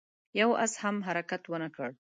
[0.39, 1.89] يوه آس هم حرکت ونه کړ.